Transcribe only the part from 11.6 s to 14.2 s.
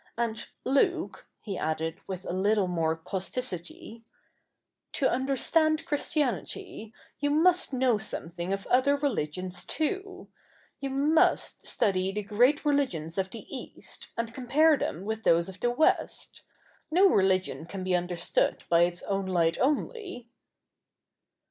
study the great religions of the East,